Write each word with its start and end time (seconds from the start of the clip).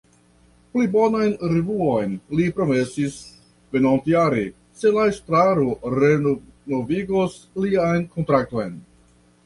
Pli 0.77 0.85
bonan 0.93 1.35
revuon 1.51 2.15
li 2.39 2.47
promesis 2.61 3.19
venontjare 3.77 4.43
se 4.81 4.95
la 4.99 5.07
estraro 5.13 5.95
renovigos 5.99 7.41
lian 7.67 8.13
kontrakton. 8.19 8.79